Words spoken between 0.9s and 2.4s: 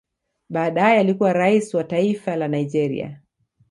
alikuwa rais wa taifa